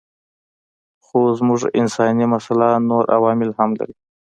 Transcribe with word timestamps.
خو 1.05 1.19
زموږ 1.39 1.61
انساني 1.79 2.25
مساله 2.33 2.69
نور 2.89 3.03
عوامل 3.17 3.49
هم 3.57 3.69
لري. 3.79 3.95